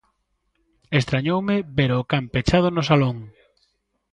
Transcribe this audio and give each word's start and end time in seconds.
Estrañoume 0.99 1.57
ver 1.77 1.91
o 1.99 2.01
can 2.11 2.25
pechado 2.33 2.67
no 2.71 2.83
salón. 2.89 3.17